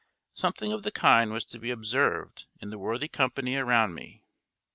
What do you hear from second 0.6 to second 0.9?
of the